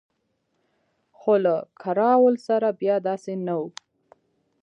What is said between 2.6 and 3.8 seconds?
بیا داسې نه وو.